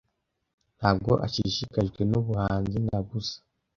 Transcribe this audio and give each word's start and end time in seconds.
Ntabwo 0.77 1.11
ashishikajwe 1.25 2.01
nubuhanzi 2.09 2.77
na 2.87 2.97
busa. 3.05 3.37